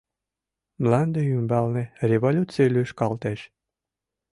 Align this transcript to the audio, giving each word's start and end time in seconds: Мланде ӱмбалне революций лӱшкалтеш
Мланде 0.81 1.21
ӱмбалне 1.35 1.83
революций 2.09 2.67
лӱшкалтеш 2.75 3.39